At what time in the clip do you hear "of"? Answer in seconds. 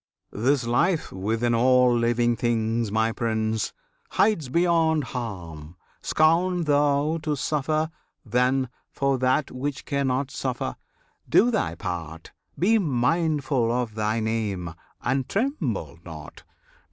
13.71-13.93